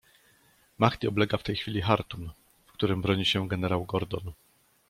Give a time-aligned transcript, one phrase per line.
[0.79, 2.29] -Mahdi oblega w tej chwili Chartum,
[2.65, 4.31] w którym broni się generał Gordon.